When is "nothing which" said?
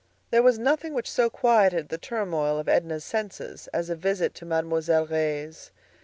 0.57-1.07